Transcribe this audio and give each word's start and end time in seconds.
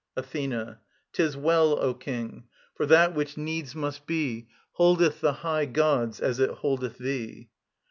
ATHENA. 0.17 0.79
'Tis 1.13 1.37
well, 1.37 1.77
O 1.79 1.93
King. 1.93 2.45
For 2.73 2.87
that 2.87 3.13
which 3.13 3.37
needs 3.37 3.75
must 3.75 4.07
be 4.07 4.47
Holdeth 4.79 5.19
the 5.21 5.31
high 5.45 5.65
gods 5.65 6.19
as 6.19 6.39
it 6.39 6.49
holdeth 6.49 6.97
thee. 6.97 7.51